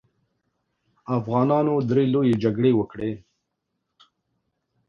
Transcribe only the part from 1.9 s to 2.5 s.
لويې